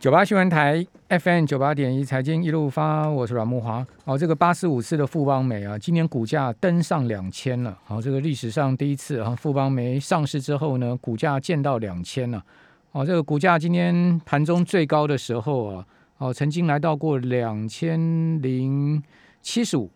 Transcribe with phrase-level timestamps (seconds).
[0.00, 3.86] 九八新闻台 FM 九八点一财经一路发，我是阮木华。
[4.06, 7.76] 哦，这个八四五四的富邦美啊，今年股价登上两千了。
[7.84, 12.42] 好，这个历史上第一次啊，富邦美上市之后呢，股价见到两千了。
[12.92, 15.86] 哦，这个股价今天盘中最高的时候啊，
[16.16, 18.00] 哦，曾经来到过两千
[18.40, 19.02] 零
[19.42, 19.90] 七十五。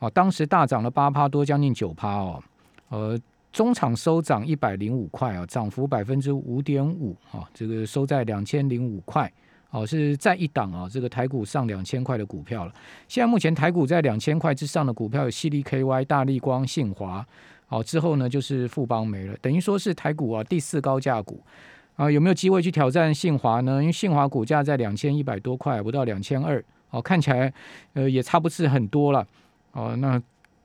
[0.00, 2.42] 哦，当时大涨了八趴多，将近九趴哦。
[2.90, 3.18] 呃。
[3.54, 9.32] 中场收涨一百零五块啊，涨幅百分之五点五啊，这个收在两千零五块，
[9.70, 12.74] 哦，是在一档啊，这个台股上两千块的股票了。
[13.06, 17.24] 现在目前台股在两千块之上的股票有西利 KY、大力光、信华，
[17.66, 21.40] 好之后呢就是富邦没了，等于说是台股啊第四高价股
[21.94, 23.80] 啊，有没有机会去挑战信华呢？
[23.80, 26.60] 因为信华股价在两千一百多块，不到两千二，
[26.90, 27.54] 哦，看起来
[27.92, 29.24] 呃也差不是很多了，
[29.70, 30.20] 哦，那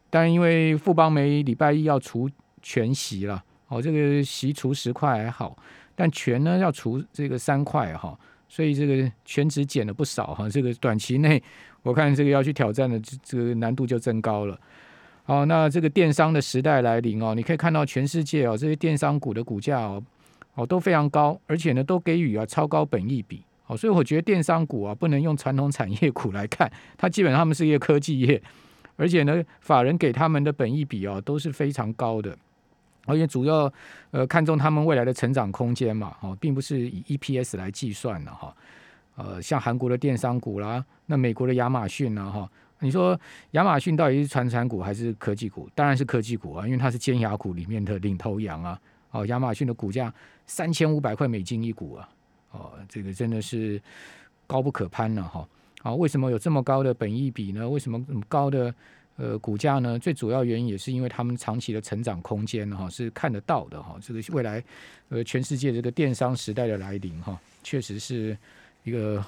[0.09, 2.28] 当然因为富邦没礼拜一要除。
[2.62, 5.58] 全息了，哦，这个息除十块还好，
[5.95, 8.17] 但全呢要除这个三块哈，
[8.48, 11.41] 所以这个全值减了不少哈，这个短期内
[11.84, 14.59] 我看这个要去挑战的这这个难度就增高了。
[15.23, 20.03] 好，那这个电商的时代来临哦，你可以看到全世界哦这些电商股的股价哦
[20.56, 28.41] 哦都非常高，而且呢都给予啊超高本益比，哦，所以我觉得电商股啊不能用传统产业股来看，它基本上他们是一个科技业，
[28.95, 32.36] 而且呢法人给他们的本益比哦都是非常高的。
[33.05, 33.72] 而且主要
[34.11, 38.56] 呃看重他们未来的成长空间嘛，哦，并不是以 EPS 来计算的哈。
[39.16, 43.19] 呃，像韩国的电商股啦，那美国的亚马逊呢，哈，你说
[43.52, 45.69] 亚马逊到底是传产股还是科技股？
[45.75, 48.80] 当然是科技股啊，因为它是尖牙股里面的领头羊啊。
[49.11, 50.13] 哦，亚马逊的股价
[50.45, 52.09] 三千五百块美金一股啊，
[52.52, 53.81] 哦，这个真的是
[54.45, 55.47] 高不可攀了哈。
[55.81, 57.67] 好，为什么有这么高的本益比呢？
[57.67, 58.73] 为什么这么高的？
[59.22, 63.98] 呃，股价呢，最主要原因也是因为他们长期的成长空间哈是看得到的哈。
[64.02, 64.64] 这个未来，
[65.09, 68.38] 呃，全世界这个电商时代的来临哈，确实是
[68.86, 69.22] 一个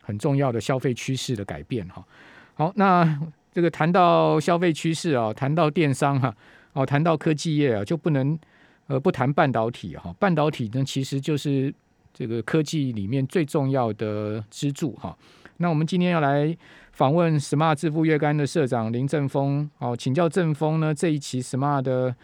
[0.00, 2.06] 很重要的消费趋势的改变哈。
[2.54, 3.20] 好，那
[3.52, 6.32] 这个谈到消费趋势啊，谈到电商哈，
[6.72, 8.38] 哦，谈到科技业啊，就不能
[8.86, 10.14] 呃不谈半导体哈。
[10.20, 11.74] 半导体呢，其实就是
[12.12, 15.18] 这个科技里面最重要的支柱哈。
[15.58, 16.56] 那我们今天要来。
[16.96, 22.14] 访问 Smart 致富月刊的社长林正峰，哦，请教正峰呢，这一期 Smart 的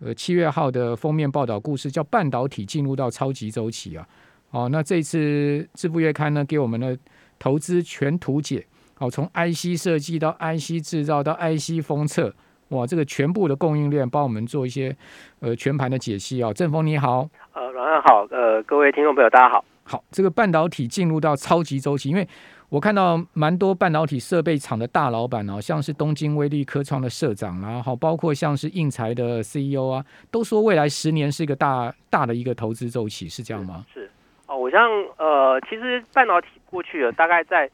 [0.00, 4.04] 呃七月号的封面报道故事叫半导体进入到超级周期啊，
[4.50, 6.98] 哦，那这一次致富月刊呢给我们的
[7.38, 8.66] 投资全图解，
[8.98, 12.34] 哦，从 IC 设计到 IC 制造到 IC 封测，
[12.70, 14.96] 哇，这个全部的供应链帮我们做一些
[15.38, 22.28] 呃全盘的解析啊，正峰你好，呃，阮安好，呃，各位听众朋友大家好，好，这个半导体进入到超级周期，因为
[22.70, 33.86] 我看到蛮多半导体设备厂的大老板哦，像是东京威力科创的社长啊，好，包括像是应材的 CEO 啊，都说未来十年是一个大大的一个投资周期，是这样吗？
[33.94, 34.10] 是
[34.46, 34.82] 哦，我像
[35.16, 37.70] 呃，其实半导体过去了大概在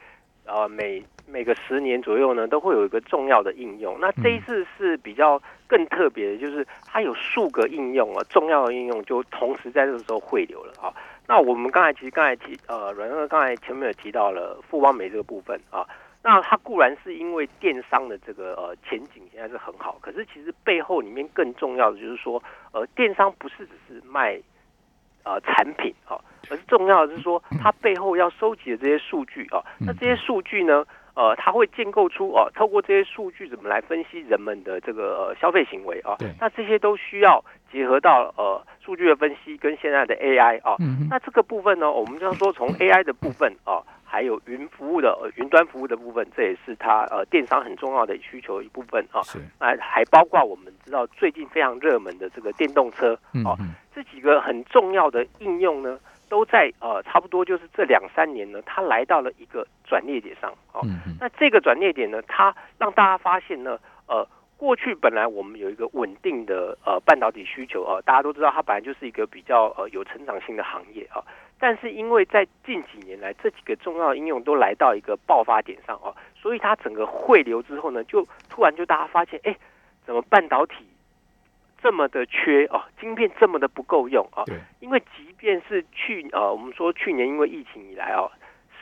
[0.47, 3.99] 呃每每个十年左右呢，都会有一个重要的应用。
[4.01, 10.95] 那这一次是比较更特别的，就是它有数个应用啊，重要的应用就同时在这个时候汇流了啊。
[11.27, 15.87] 那我们刚才其实刚才提呃，阮哥刚才前面有提到了富邦美这个部分啊，
[16.23, 22.43] 那它固然是因为电商的这个呃前景现在是很好，可是其实背后里面更重要的就是说，
[22.73, 24.39] 呃，电商不是只是卖
[25.25, 26.21] 呃产品啊，
[26.51, 30.85] 而是重要的是说它背后要收集的这些数据啊，那这些数据呢？
[31.15, 36.17] 呃，它会建构出哦，透过这些数据怎么来分析人们的这个消费行为啊？
[36.41, 40.77] 那这些都需要结合到呃数据的分析跟现在的 AI 啊。
[41.09, 49.23] 那这个部分呢，我们就要说从 AI 的部分啊，还有云服务的云端服务的部分，这也是它呃电商很重要的需求一部分啊。
[49.23, 49.39] 是。
[49.59, 53.55] 啊，还包括我们知道最近非常热门的这个电动车啊，
[53.95, 55.97] 这几个很重要的应用呢。
[56.29, 60.81] 都在呃，差不多就是这两三年呢，它来到了一个转捩点上哦。
[61.21, 64.27] 那这个转捩点呢，它让大家发现呢，呃，
[64.57, 71.23] 过去本来我们有一个稳定的呃半导体需求啊，大家都知道它本来就是一个比较呃有成长性的行业啊。
[71.59, 79.57] 但是因为在近几年来，这几个重要应用都来到一个爆发点上哦，所以它整个汇流之后呢，就突然就大家发现，哎，
[80.05, 80.87] 怎么半导体？
[81.85, 84.43] 这么的缺哦，晶片这么的不够用啊！
[84.47, 88.33] 对，因为即便是去呃，我们说去年因为疫情以来哦，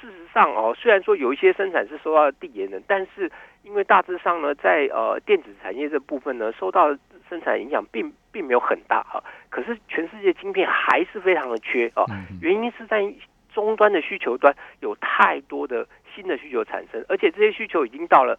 [0.00, 3.28] 事实上哦，虽然说有一些生产是受到递延的，但是
[3.64, 6.96] 因为大致上呢，在呃电子产业这部分呢，受到
[7.28, 9.18] 生产影响并并没有很大啊。
[9.50, 12.06] 可是全世界晶片还是非常的缺哦，
[12.40, 13.02] 原因是在
[13.52, 15.84] 终端的需求端有太多的
[16.14, 18.38] 新的需求产生，而且这些需求已经到了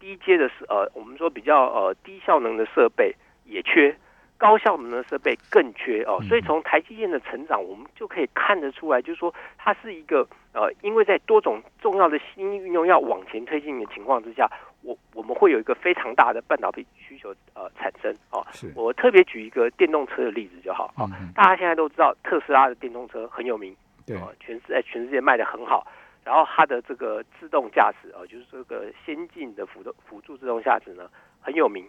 [0.00, 3.14] 低阶的呃，我们说比较呃低效能的设备。
[3.48, 3.96] 也缺，
[4.36, 14.48] 高效能的设备更缺哦，所以从台积电的成长，我们就可以看得出来，就是说它是一个呃，因为在多种重要的新运用要往前推进的情况之下，
[14.82, 18.46] 我我们会有一个非常大的半导体需求呃产生哦。
[18.74, 23.74] 我特别举一个电动车的例子就好啊，大家现在都知道特斯拉的电动车很有名，
[24.06, 25.86] 对，全世在全世界卖的很好，
[26.24, 31.10] 然后它的这个自动驾驶啊，就是这个先进的辅助辅助自动驾驶呢
[31.40, 31.84] 很有名，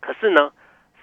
[0.00, 0.50] 可是呢。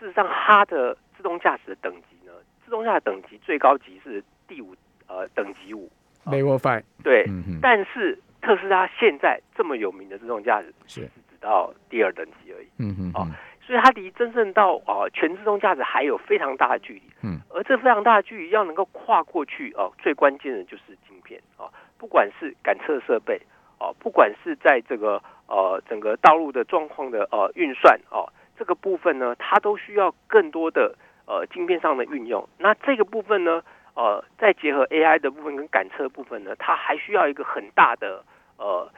[0.04, 2.34] 事实上，它的自动驾驶的等级呢，
[2.66, 4.76] 自动驾驶等级最高级是第五
[5.08, 5.90] 呃等级五
[6.26, 6.84] ，Level Five。
[7.02, 7.26] 对，
[7.62, 12.68] 但是特斯拉现在这么有名的自动驾驶是只到第二等级而已。
[12.80, 13.12] 嗯嗯。
[13.16, 13.26] 哦，
[13.66, 17.04] 所以它离真正到啊全自动驾驶还有非常大的距离。
[17.22, 17.40] 嗯。
[17.50, 23.42] 而这非常大的距离要能够跨过去哦，最关键的就是晶片啊，不管是感测设备
[23.80, 28.28] 哦，不管是在这个呃整个道路的状况的呃运算哦。
[28.58, 30.96] 这个部分呢，它都需要更多的
[31.26, 32.48] 呃晶片上的运用。
[32.58, 33.64] 那这个部分呢，
[33.96, 38.24] 呃，再结合 AI 的部分跟感测部分呢，它还需要一个很大的
[38.58, 38.90] 呃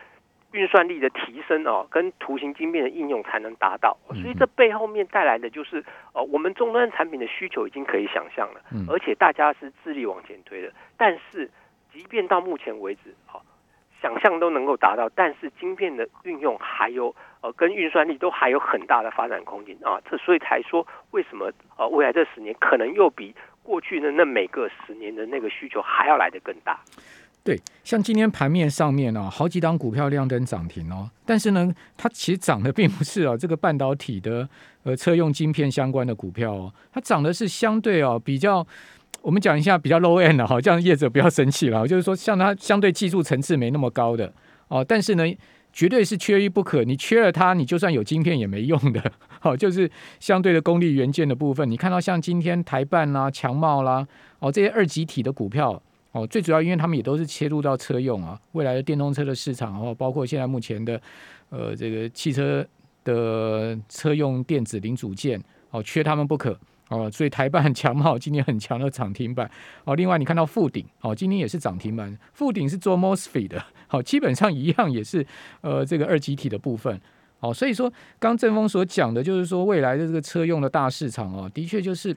[0.52, 3.98] 运算力的提升哦，跟图形晶片的应用才能达到。
[4.10, 10.72] 所以这背后面带来的就是呃，我们终端产品的需求已经可以想象了，而且大家是致力往前推的。
[10.98, 11.50] 但是，
[11.92, 13.44] 即便到目前为止，好。
[14.06, 26.78] 想象都能够达到，但是晶片的运用还有呃跟运算力都还有很大的发展空间啊，这所以才说为什么呃未来这十年可能又比过去的那每个十年的那个需求还要来得更大。
[27.46, 34.50] 对，像今天盘面上面呢，好几档股票亮灯涨停哦，但是呢，它其实涨的并不是啊这个半导体的
[34.82, 38.66] 呃车用晶片相关的股票哦，它涨的是相对哦比较。
[39.22, 41.88] 我们讲一下比较 low end 的哈，这样业者不要生气了。
[41.88, 44.32] 就是说，像它相对技术层次没那么高的
[44.68, 45.24] 哦，但是呢，
[45.74, 46.84] 绝对是缺一不可。
[46.84, 49.12] 你缺了它，你就算有晶片也没用的。
[49.40, 49.90] 好，就是
[50.20, 54.08] 相对的功率元件的部分，你看到像今天台办啦、强茂啦，
[54.38, 55.82] 哦这些二级体的股票
[56.16, 61.00] 哦，最主要因为他们也都是切入到车用啊，未来的电动车的市场哦，包括现在目前的
[61.50, 62.66] 呃这个汽车
[63.04, 65.38] 的车用电子零组件
[65.72, 66.58] 哦，缺他们不可。
[66.88, 69.50] 哦，所以台办 强茂今年很强的涨停板
[69.84, 69.96] 哦。
[69.96, 72.16] 另外你看到富鼎哦，今天也是涨停板。
[72.32, 75.26] 富鼎是做 mosfet 的，好，基本上一样也是
[75.62, 77.02] 呃这个二极体的部分。
[77.40, 82.16] 哦，所以说刚正峰所讲的就是说未来的这个车用的大市场哦，的确就是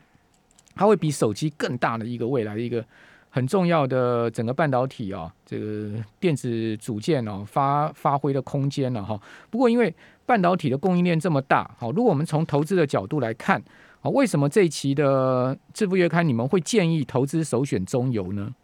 [0.74, 2.84] 它会比手机更大的一个未来的一个
[3.30, 9.18] 很重要的整个半导体啊，这个电子组件哦发发挥的空间了哈。
[9.50, 9.94] 不过因为
[10.26, 13.62] 半导体的供应链这么大，好，如果我们从投资的角度来看。
[14.00, 18.54] 啊，为什么这一期的《致富月刊》你们会建议投资首选中游呢？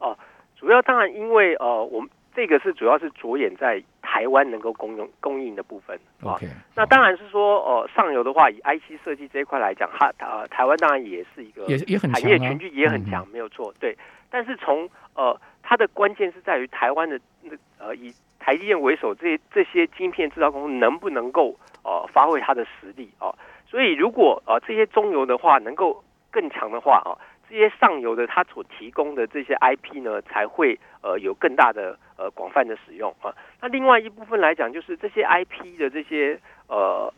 [0.00, 0.14] 哦，
[0.54, 5.98] 主要当然因为呃，我们这个是主要是着眼在台湾能够供应供应的部分。
[6.22, 13.72] OK，那当然是说呃，上游的话，以 IC 设计这一块来讲，它呃，台湾当然也是一个也也很产业群聚也很强，没有错。
[13.78, 13.96] 对，
[14.30, 23.32] 但是从呃，它的关键是在于台湾的那呃，以台积电为首，这些这些晶片制造公司能不能够呃发挥它的实力啊？
[23.68, 27.16] 所以，如果呃这些中游的话能够更强的话啊，
[27.52, 33.28] 这些上游的它所提供的这些 IP 呢，才会呃有更大的呃广泛的使用啊。
[33.60, 37.12] 那另外一部分来讲，就是这些 IP 的这些呃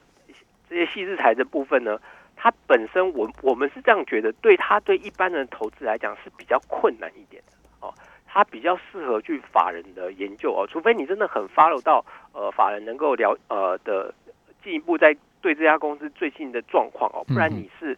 [0.69, 2.01] 这些细日材的部分呢，
[2.35, 7.53] 它本身我我们是这样觉得，对它对一般人投资来讲是比较困难一点的
[7.87, 7.95] 哦。
[8.27, 14.13] 它比较适合去法人的研究哦，除非你真的很 follow 到呃法人能够了呃的
[14.65, 15.17] 进一步在。
[15.45, 17.95] 对这家公司最近的状况哦，不然你是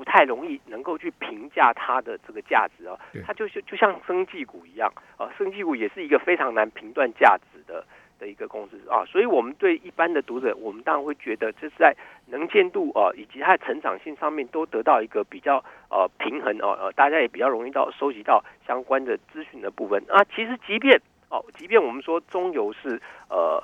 [0.00, 2.98] 不太容易能够去评价它的这个价值哦。
[3.26, 7.84] 它就是就像生技股一样啊，生技股也是一个非常难评断价值的
[8.18, 9.04] 的一个公司啊。
[9.04, 11.94] 所以，我们对一般的读者，我们当然会觉得这是在
[12.28, 20.24] 能见度啊以及它的成长性上面都得到一个比较呃平衡哦呃，大家也比较容易到收集到相关的资讯的部分啊。
[20.34, 23.62] 其实，即便哦，即便我们说中游是呃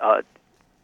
[0.00, 0.20] 呃。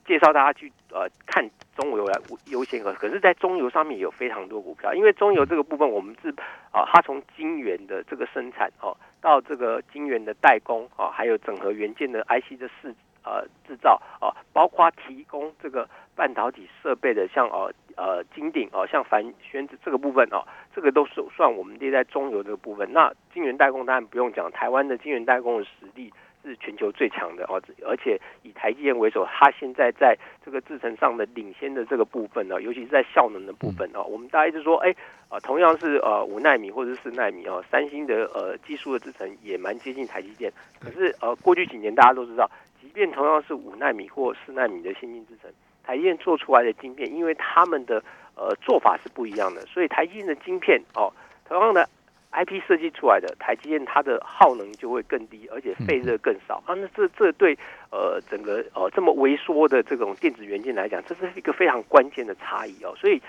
[0.07, 6.30] 介绍大家去呃看中油来优先可可是，在中油上面有非常多股票，因为中油这个部分，我们是
[6.73, 20.42] 啊，它从晶圆的这个生产哦，到这个晶圆的代工啊，还有整合元件的 IC 的试呃制造啊，包括提供这个半导体设备的，像哦呃金鼎哦，像凡轩子这个部分哦，
[20.75, 22.92] 这个都是算我们列在中油这个部分。
[22.92, 26.12] 那晶圆代工当然不用讲，台湾的晶圆代工的实力。
[26.42, 34.94] 是全球最强的哦，而且以台积电为首，它现在在这个制程上的领先的这个部分呢，尤其是在效能的部分哦，我们大家一直说，哎，
[35.28, 45.50] 啊，同样是呃五纳米或者是四纳米哦，三星的呃技术的制程也蛮接近台积电，可是呃过去几年大家都知道，即便同样是五纳米或四纳米的先进制程，
[45.85, 48.02] 台积电做出来的晶片，因为他们的
[48.35, 51.12] 呃做法是不一样的，所以台积电的晶片哦，
[51.47, 51.87] 同样的
[52.32, 56.75] IP 设计出来的台积电，它的耗能就会更低，而且废热更少啊。
[56.75, 57.58] 那这这对
[57.90, 62.94] 呃整个呃这么微缩的这种电子元件来讲，这是一个非常关键的差异哦。
[62.96, 63.20] 所以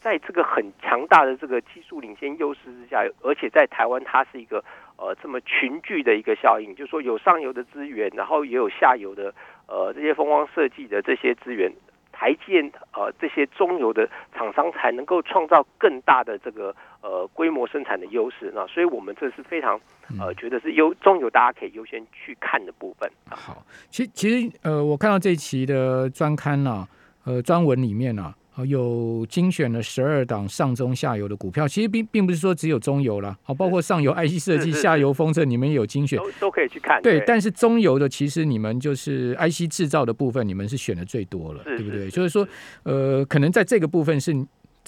[0.00, 4.64] 在这个很强大的这个技术领先优势之下，而且在台湾它是一个
[4.96, 9.32] 呃这么群聚的一个效应，就是说有上游的资源，然后也有下游的
[9.68, 11.72] 呃这些风光设计的这些资源。
[12.18, 19.80] 台建呃这些中游的厂商才能够创造更大的这个呃规模生产的优势，那所以我们这是非常
[20.18, 23.08] 呃觉得是优中游大家可以优先去看的部分。
[23.30, 26.88] 好，其实其实呃我看到这期的专刊呢，
[27.24, 28.12] 呃专文里面
[28.58, 28.66] 呢。
[28.66, 37.00] 有精选了十二档上中下游的股票，其实并并不是说只有中游了，好，包括上游 IC 设计、下游封测，你们也有精选，都都可以去看。
[37.00, 42.10] 对，但是中游的其实你们就是 IC 制造的部分，你们是选的最多了，对不对？
[42.10, 42.46] 就是说，
[42.82, 44.34] 呃，可能在这个部分是。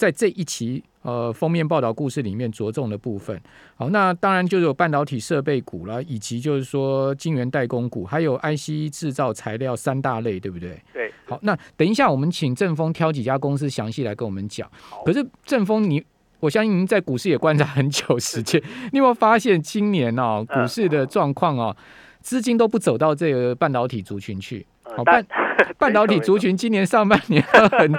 [0.01, 3.39] 在这一期呃封面报道故事里面着重的部分，
[3.75, 10.81] 好，那当然就是有半导体设备股了，以及就是说晶圆代工股，还有 IC 制造材料三大类，对不对？
[10.91, 11.13] 对。
[11.27, 14.67] 好，那等一下我们请正峰挑几家公司详细来跟我们讲。
[15.05, 16.03] 可是正峰，你
[16.39, 18.59] 我相信您在股市也观察很久时间，
[18.91, 21.77] 你有没有发现今年哦股市的状况哦，
[22.21, 24.65] 资金都不走到这个半导体族群去？
[24.95, 25.25] 好半
[25.77, 27.93] 半导体族群今年上半年 很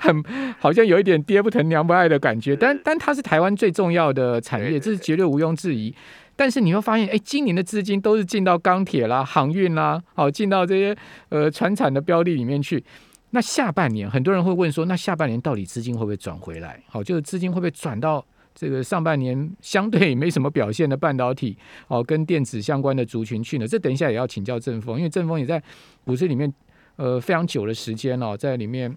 [0.00, 0.24] 很
[0.58, 5.94] 好像有一点爹不疼娘不爱的感觉，但但它是台湾最重要的产业，这是绝对毋庸置疑。
[6.36, 10.96] 但是你会发现，哎，今年的资金都是进到钢铁啦、航运啦，好进到这些
[11.30, 12.84] 呃船产的标的里面去。
[13.30, 16.80] 那下半年很多人会问说，那下半年到底资金会不会转回来？
[16.86, 18.24] 好，就是资金会不会转到？
[18.60, 25.62] 这个上半年相对没什么表现的半导体哦，跟电子相关的族群去呢，这等一下也要请教正峰，因为正峰也在
[26.04, 26.52] 股市里面
[26.96, 28.92] 呃非常久的时间哦，在里面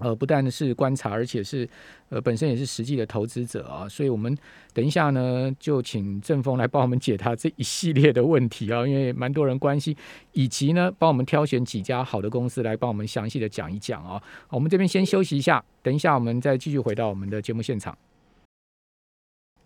[0.00, 1.68] 呃不但是观察，而且是
[2.08, 4.36] 呃本身也是实际的投资者啊，所以我们
[4.74, 9.94] 等一下呢就请正峰来帮我们解答这一系列的问题啊，因为蛮多人关心，
[10.32, 14.20] 以及呢帮我们挑选几家好的公司来帮我们详细的讲一讲啊。
[14.50, 17.96] 我们这边先休息一下，等一下我们再继续回到我们的节目现场。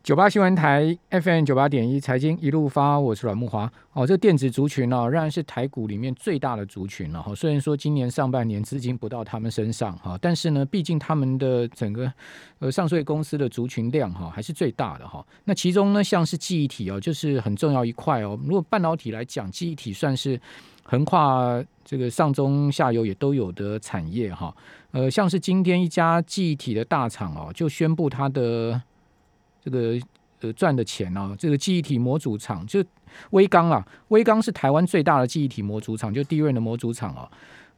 [0.03, 3.71] 九八新闻台 FM 九八点一财经一路发，我是阮木华。
[3.93, 7.33] 哦，这电子族群呢，仍然是台股里面最大的族群了哈。
[7.37, 12.13] 虽然说今年上半年资金不到他们身上哈，但是呢，毕竟他们的整个
[12.59, 15.25] 呃上税公司的族群量哈，还是最大的哈。
[15.45, 18.37] 那其中呢，像是记忆体哦，就是很重要一块哦。
[18.43, 20.41] 如果半导体来讲，记忆体算是
[20.83, 24.53] 横跨这个上中下游也都有的产业哈。
[24.91, 28.83] 呃，像是今天一家记忆体的大厂哦，就宣布它的。
[29.65, 29.99] 这个
[30.41, 32.85] 呃赚的钱哦，这个记忆体模组厂就
[33.31, 37.31] 微刚啊，微刚是台湾最大的记忆体模组厂，就低润的模组厂哦，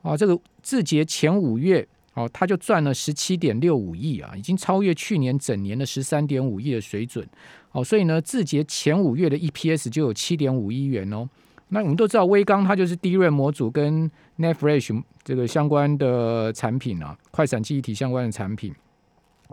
[0.02, 7.28] 啊，这个字节前五月哦，它就赚了十七点六五亿啊，已经超越去年整年的十三点五亿的水准
[7.72, 11.28] 哦，所以呢，字节前五月的 EPS 就有七点五亿元哦。
[11.68, 18.72] 那我们都知道，微刚它就是低润模组跟 Net Flash 这个相关的产品啊，快闪记忆体相关的产品。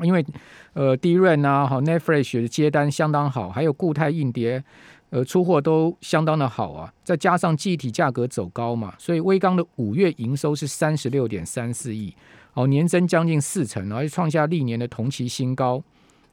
[0.02, 0.26] 因为，
[0.74, 4.64] 呃，DRAM 啊，好，Netflix 的接单相当好，还有固态硬碟，
[5.10, 6.92] 呃，出货都相当的好啊。
[7.04, 12.16] 再加上记忆体价格走高嘛，所以微刚的五月营收是三十六点三四亿，
[12.54, 15.84] 哦，年增将近四成，而且创下历年的同期新高。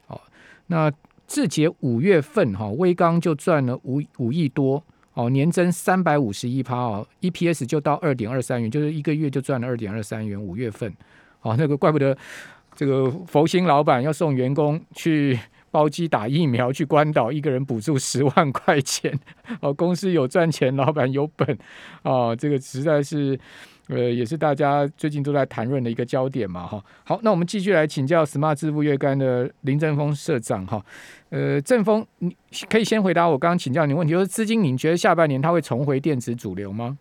[0.07, 0.19] 哦，
[0.67, 0.91] 那
[1.27, 4.81] 字节五月份哈，微刚就赚了五五亿多，
[5.13, 10.41] 哦，年增三百五十一趴哦，EPS 就到二点二三元，就是一个月就赚了二点二三元。
[10.41, 10.91] 五月份，
[11.41, 12.17] 哦，那个怪不得。
[12.75, 15.37] 这个佛心老板要送员工去
[15.71, 19.17] 包机打疫苗，去关岛，一个人补助十万块钱。
[19.61, 21.57] 哦，公司有赚钱，老板有本，
[22.03, 23.37] 哦，这个实在是，
[23.87, 26.83] 呃，也是大家最近都在谈论的一个焦点嘛，哈。
[27.03, 30.83] 好，那我们继续来请教 Smart 支付月刊的林正峰社长，哈，
[31.29, 32.35] 呃，正峰，你
[32.69, 36.97] 可以先回答我刚刚请教你问题，就是资金，你觉得下半年它会重回电子主流吗？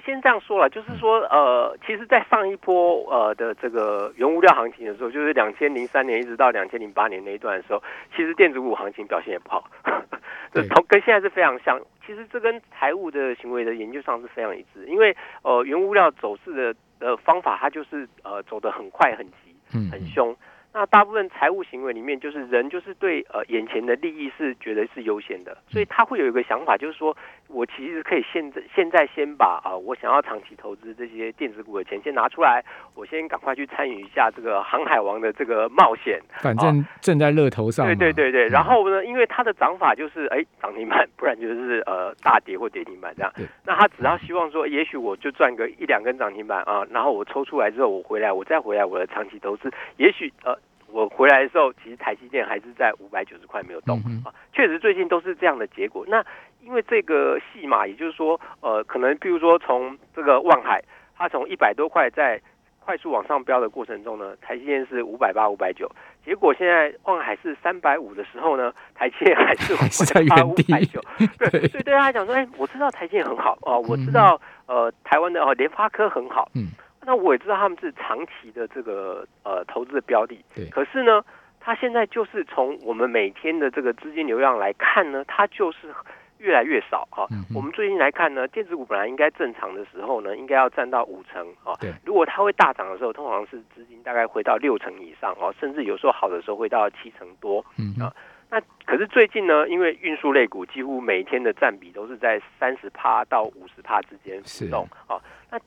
[0.00, 7.82] 先这样说了，就是说，呃，其实，在上一波呃的这个原物料行情的时候，就是两千零三年一直到两千零八年那一段的时候，
[8.14, 9.68] 其实电子股行情表现也不好，
[10.52, 11.80] 同跟现在是非常像。
[12.06, 19.56] 其实这跟财务的行为的研究上是非常一致，因为呃原物料走势的呃方法，它就是呃走得很快很急，
[19.90, 20.36] 很凶。
[20.76, 27.16] 那大部分财务行为里面，就是人就是对呃眼前的利益是觉得是优先的，所以他会有一个想法，就是说
[27.46, 32.60] 我其实可以现在现在先把啊我想要长期投资这些电子股的钱先拿出来，
[32.96, 37.86] 我先赶快去参与一下这个航海王的这个冒险，反正正在热头上。
[37.86, 43.32] 对对对对，然后呢，因为他的涨法就是哎涨停板，不然就是呃大跌或跌停板这样。
[43.64, 50.58] 那他只要希望说，也许我就赚个一两根涨停板啊，然后我抽出来之后，我回来我再回来我的长期投资，也许呃。
[50.94, 56.04] 我回来的时候，其实台积电还是在五百九十块没有动啊，确实最近都是这样的结果。
[56.06, 56.24] 那
[56.62, 60.80] 因为这个戏码，也就是说，呃，可能譬如说从这个望海，
[61.16, 62.40] 它从一百多块在
[62.78, 65.90] 快速往上飙的过程中呢，台积电是五百八、五百九，
[66.24, 71.00] 结果现在望海是三百五的时候呢，台积电还是 五百八、五百九。
[71.50, 76.68] 对，所以对他来讲说，哎，我知道台积电很好哦，我知道呃台湾的哦联发科很好，嗯。
[77.06, 80.68] 那我也知道他们是长期的这个呃投资的标的，对。
[80.70, 81.24] 可是呢，
[81.60, 85.94] 它现在就是从我们每天的这个资金流量来看呢，它就是
[86.38, 87.28] 越来越少啊。
[87.54, 91.72] 我们最近来看呢，电子股本来应该正常的时候呢，应该要占到五成啊。
[91.80, 91.92] 对。
[92.04, 97.64] 如果它会大涨的时候，通常是资金大概会到六成以上哦，甚至有时候好的时候会到七成多。
[97.78, 98.12] 嗯啊。
[98.50, 105.18] 那可是最近呢，因为运输类股几乎每天的占比都是在三十趴到五十趴之间浮动啊。
[105.50, 105.58] 那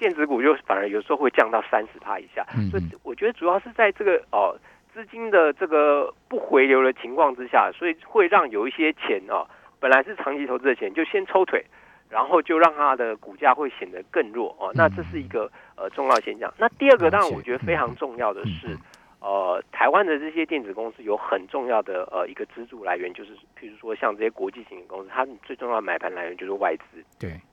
[0.00, 4.56] 电子股就反而有时候会降到三十趴以下，所以我觉得主要是在这个哦
[4.94, 9.46] 资金的这个不回流的情况之下，所以会让有一些钱哦
[9.78, 11.62] 本来是长期投资的钱就先抽腿，
[12.08, 14.72] 然后就让它的股价会显得更弱哦。
[14.74, 16.52] 那这是一个呃重要现象。
[16.56, 18.76] 那第二个当然我觉得非常重要的是，
[19.20, 27.04] 呃台湾的这些电子公司有很重要的呃一个支柱来源，就是譬如说像这些国际型的公司，它最重要的买盘来源就是外资。
[27.18, 27.49] 对，哦。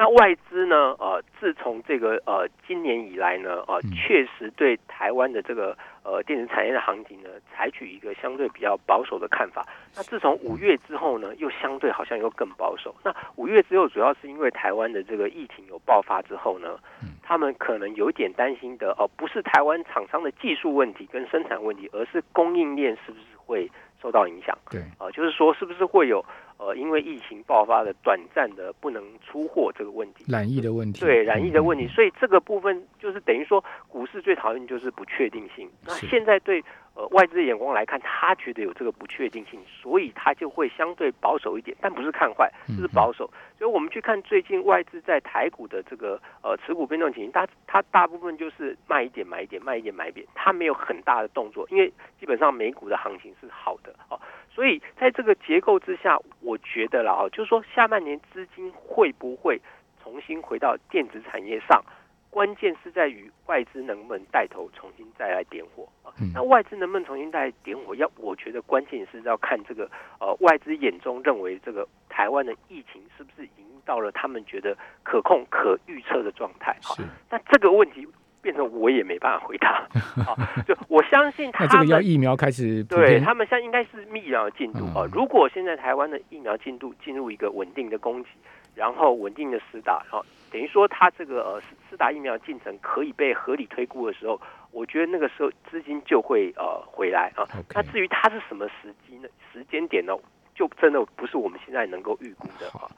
[0.00, 0.96] 那外资呢？
[0.98, 9.68] 呃，自从这个呃今年以来呢，呃，确实对台湾的这个呃电子产业的行情呢，采取一个相对比较保守的看法。
[9.94, 12.94] 那自从五月之后呢，又相对好像又更保守。
[13.04, 16.78] 那五月之后，主要是因为台湾的这个疫情有爆发之后呢，
[17.22, 24.56] 他们可能有一点担心的哦，不是台湾厂商的技术问题跟生产问题，而是供应链是不是会受到影响？
[24.70, 26.24] 对，啊，就是说是不是会有？
[26.60, 35.66] 呃，因为疫情爆发的短暂的不能出货这个问题，染疫的问题，对染疫的问题，所以这个部分就是等于说，股市最讨厌就是不确定性。
[35.86, 36.62] 那现在对。
[37.00, 43.24] 呃，外资的眼光来看，他觉得有这个不确定性，所以他就会相对保守一点，但不是看坏，就是保守。
[43.58, 54.20] 所以我们去看最近外资在台股的这个呃持股变动情形，它它大部分就是卖一点买一点，卖一点买一点，它没有很大的动作，因为基本上美股的行情是好的哦。
[54.54, 59.58] 所以在这个结构之下，我觉得了哦，就是说下半年资金会不会
[60.02, 61.82] 重新回到电子产业上？
[62.30, 66.14] 关键是在于外资能不能带头重新再来点火啊？
[66.32, 67.94] 那外资能不能重新再来点火？
[67.96, 69.90] 要我觉得关键是要看这个
[70.20, 76.94] 呃外资眼中认为这个台湾的疫情是不是已经到了他们觉得可控、可预测的状态啊。
[77.28, 78.06] 那这个问题
[78.42, 79.86] 变成我也没办法回答
[80.26, 80.34] 啊。
[80.66, 85.06] 就我相信 他们要疫苗开始，对他们现在应该是疫苗进度啊。
[85.12, 88.28] 如果现在台湾的疫苗进度进入一个稳定的供给，
[88.74, 90.24] 然后稳定的施打，然后。
[90.52, 94.40] 等于说，它这个呃，四打疫苗进程可以被合理推估的时候，
[94.72, 97.46] 我觉得那个时候资金就会呃回来啊。
[97.72, 99.28] 那至于它是什么时机呢？
[99.52, 100.12] 时间点呢，
[100.52, 102.90] 就真的不是我们现在能够预估的啊。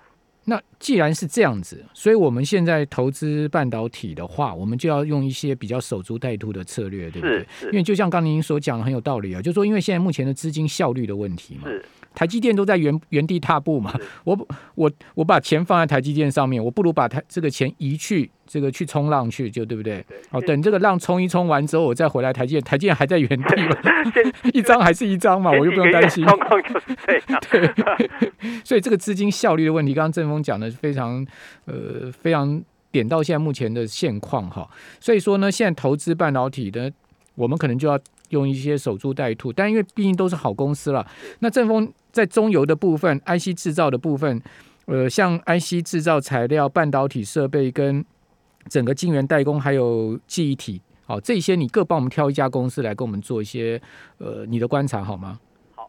[0.44, 7.46] 那既然是这样子，所以我们现在投资半导体的话，我们就要用一些比较守株待兔的策略，对不对？
[7.66, 11.68] 因为就像刚您所讲的很有道理啊，就是说因为现在目前的资金效率的问题嘛。
[12.14, 13.94] 台积电都在原原地踏步嘛，
[14.24, 20.04] 我我我把钱放在台积电上面，我不如把台这个钱移去这个去冲浪去，就对不对？
[20.30, 23.76] 哦，等这个浪冲一冲完之后，我再回来台积电，台积电还在原地嘛，
[24.52, 26.24] 一张还是一张嘛，我又不用担心。
[27.50, 28.10] 对，
[28.64, 31.26] 所以这个资金效率的问题，刚刚郑峰讲的非常
[31.64, 34.68] 呃非常点到现在目前的现况哈。
[35.00, 36.92] 所以说呢，现在投资半导体的，
[37.34, 37.98] 我们可能就要
[38.30, 41.06] 用一些守株待兔，但因为毕竟都是好公司了，
[41.40, 41.90] 那正峰。
[42.12, 44.40] 在中游的部分，IC 制造的部分，
[44.86, 48.04] 呃，像 IC 制造材料、半导体设备跟
[48.68, 53.80] 整个晶圆代工，还有记忆体，好，这些你各帮我们挑一家公司来跟我们做一些
[54.18, 55.40] 呃你的观察好吗？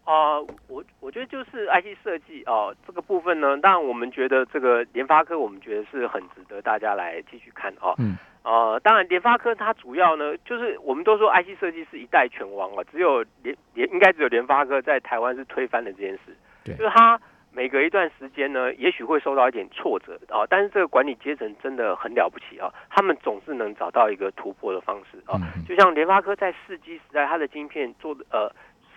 [0.04, 7.96] 好啊，我我觉得就是 IC 设计哦这个部分呢，当然我们觉得这个联发科，我们觉得是很值得大家来继续看哦。
[7.98, 8.18] 嗯。
[8.44, 16.36] 呃，当然，联发科它主要呢，就是我们都说 IC 设计是一代拳王啊，只有联联应该只有联发科在台湾是推翻了这件事。
[16.66, 17.18] 对，就是它
[17.54, 25.40] 每隔一段时间呢，也许会受到一点挫折啊，但是这个管理阶层真的很了不起啊，他们总是能找到一个突破的方式啊。
[25.66, 28.52] 就像联发科在四 G 时代，它的晶片做的呃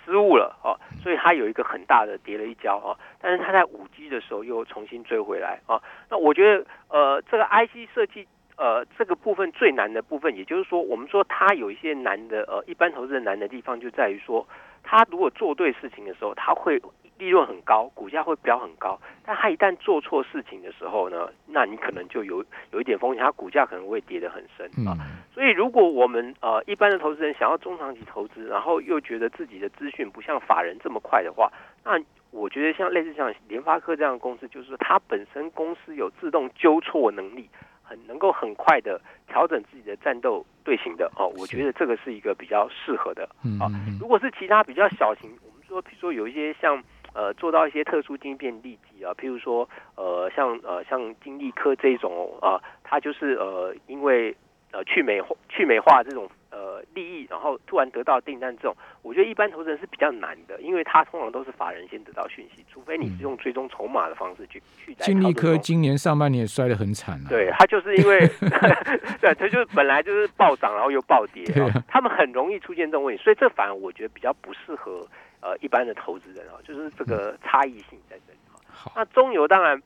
[0.07, 2.97] 失误了哦，所以它有一个很大的跌了一跤哦。
[3.21, 5.83] 但是它在五 G 的时候又重新追回来啊。
[6.09, 14.47] 那我觉得呃，这个 IC 设计呃这个部分最难的部分，也就是说，我们说它有一些难的呃，一般投资人难的地方就在于说，
[14.85, 16.81] 它如果做对事情的时候，它会。
[17.19, 24.97] 利润很高，股价会飙很高，但他一旦做错事情的时候呢，那你可能就有有一点风险，它股价可能会跌得很深啊。
[25.33, 31.51] 所以，如果我们呃一般的投资人想要中长期投资，然后又觉得自己的资讯不像法人这么快的话，
[31.85, 31.93] 那
[32.31, 37.49] 我觉得像类似像联发科这样的公司，就是它本身公司有自动纠错能力，
[37.83, 41.33] 很能够很快的调整自己的战斗队形的哦。
[41.39, 43.25] 我觉得这个是一个比较适合的
[43.61, 43.69] 啊。
[43.99, 46.83] 如果是其他比较小型，我们说，比如说有一些像。
[47.17, 54.37] 呃，做到一些特殊晶片利基啊，譬如说，呃，像呃像金利科这种啊，它就是呃因为
[54.71, 64.93] 呃去美去美化这种呃利益，然后突然得到订单这种，我觉得一般投资人是比较难的，因为它通常都是法人先得到讯息，除非你是用追踪筹码的方式去去。
[64.97, 67.27] 金利科今年上半年摔得很惨啊。
[67.31, 68.21] 对，它就是因为
[69.23, 71.47] 对，它就是本来就是暴涨，然后又暴跌，
[71.89, 75.07] 他们很容易出现这种问题，所以这反而我觉得比较不适合。
[75.47, 78.91] 呃，一般的投资人啊，就是这个差异性在这里哈。
[78.97, 79.81] 那中油当然，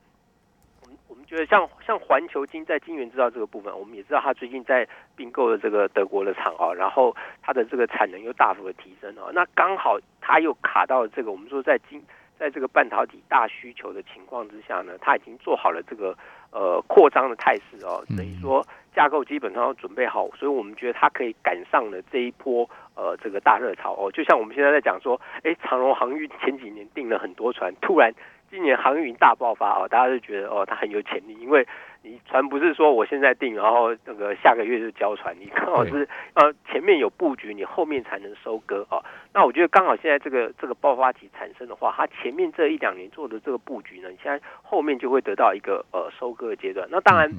[0.81, 9.29] 我们我们觉得像像环球金在晶圆制造这个部分，我们也知道它最近在并购了这个德国的厂啊，然后它的这个产能又大幅的提升啊。
[9.35, 12.03] 那刚好它又卡到这个我们说在晶
[12.39, 16.17] 在这个半导体大需求的情况之下呢，它已经做好了这个
[16.53, 18.67] 呃扩张的态势哦，等于说。
[18.95, 24.11] 架构基本上都准备好，所以我们觉得它可以赶上了这一波呃这个大热潮哦。
[24.13, 28.13] 就像我们现在在讲说，哎，长荣航运前几年订了很多船，突然
[28.51, 31.67] 今年航运大爆发哦，大家就觉得哦它很有潜力，因为
[32.03, 39.01] 你船不是说我现在订，然后那个下个月就交船，你刚好是呃前面有布局，你后面才能收割哦。
[39.33, 46.89] 那我觉得刚好现在这个这个爆发期产生的话，它前面这一两年做的这个布局呢，你现在后面就会得到一个呃收割的阶段。
[46.91, 47.31] 那当然。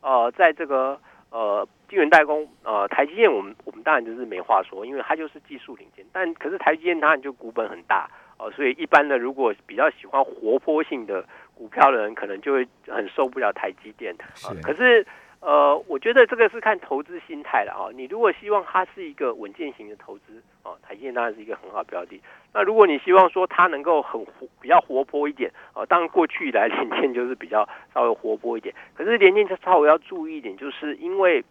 [0.00, 6.04] 呃，在这个呃晶圆代工呃台积电，我们我们当然就是没话说，因为它就是技术领先。
[6.12, 8.08] 但可是台积电它就股本很大
[8.38, 14.14] 呃，所以一般的如果比较喜欢活泼性的股票的人，可能就会很受不了台积电。
[14.44, 15.06] 啊，可是。
[15.40, 17.88] 呃，我觉得这个是看投资心态了啊。
[17.94, 22.20] 你如果希望它是一个稳健型的投资啊，台积电当然是一个很好标的。
[22.52, 28.74] 那如果你希望说它能够很活比较活泼一点啊，当然过去以来联电就是比较稍微活泼一点。
[28.94, 31.44] 可是联电它稍微要注意一点，就是因为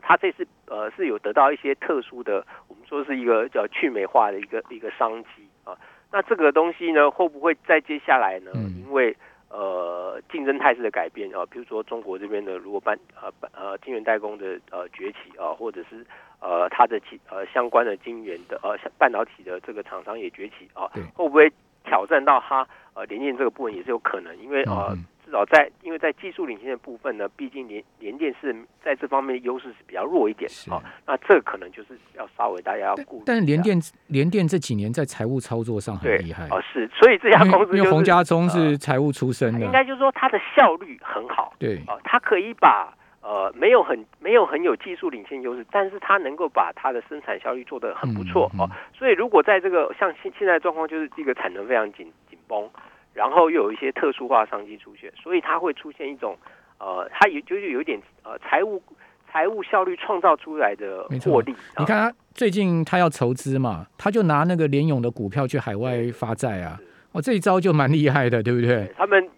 [0.00, 5.76] 它这次呃是有得到一些特殊的，我们说是一个叫去美化的一个一个商机啊。
[6.12, 8.52] 那这个东西呢，会不会在接下来呢？
[8.78, 9.16] 因为
[9.52, 16.02] 呃，竞争态势的改变啊，比如说中国这边的如果半呃呃晶圆代工的呃崛起啊，或者是
[16.40, 21.52] 呃它的其呃相关的晶圆的呃半导体的这个厂商也崛起啊，会不会
[21.84, 24.96] 挑战到它呃联电这个部分也是有可能，因为呃。
[25.32, 30.80] 少在，因为在技术领先的部分呢，毕竟联联电是在这方面优势是比较弱一点啊。
[31.06, 33.22] 那这可能就是要稍微大家要顾。
[33.26, 41.54] 但是联电联电这几年在财务操作上很厉害哦，是，所以这家公司因为洪家聪是财务出身的，应该就是说它的效率很好。
[41.58, 48.68] 对，哦，它可以把呃没有很没有很有技术领先优势，但是它能够把它的生产效率做得很不错哦。
[48.92, 52.68] 所以如果在这个像现现在状况，就是这个产能非常紧紧绷。
[53.14, 56.36] 然后又有一些特殊化商机出现，所以它会出现一种，
[56.78, 58.82] 呃，它有就是有一点呃财务
[59.30, 61.54] 财务效率创造出来的获利。
[61.78, 66.78] 你看他最近他要筹资嘛，他就拿那个联勇的股票去海外发债啊，
[67.12, 68.90] 哦，这一招就蛮厉害的，对不对？
[68.96, 69.28] 他们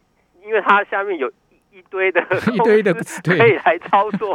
[0.44, 1.28] 因为他下面有
[1.72, 2.20] 一堆的
[2.52, 4.34] 一堆的 可以来操作，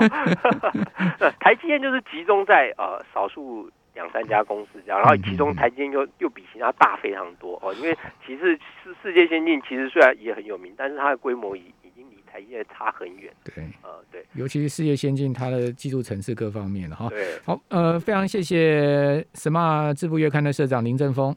[1.39, 3.69] 台积电就是集中在呃少数。
[3.99, 7.93] 两三家公司这样，然后其中台积电又又比其他大非常多哦，因为
[8.25, 13.29] 其实是世界先进，其实虽然也很有名，但是它的规模已已经离台积电差很远。
[13.43, 17.09] 对，呃，对，尤其是世界先进，它的技术层次各方面的哈。
[17.09, 21.35] 对，好，呃，非常谢谢《什么智富月刊》的社长林正峰。